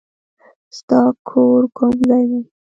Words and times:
ستا 0.77 0.99
کور 1.29 1.61
کوم 1.77 1.95
ځای 2.09 2.23
دی؟ 2.29 2.41